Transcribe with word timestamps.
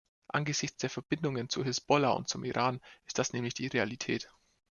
Angesichts 0.29 0.77
der 0.77 0.89
Verbindungen 0.89 1.47
zur 1.47 1.63
Hisbollah 1.63 2.13
und 2.13 2.27
zum 2.27 2.43
Iran 2.43 2.81
ist 3.05 3.19
das 3.19 3.33
nämlich 3.33 3.53
die 3.53 3.67
Realität. 3.67 4.31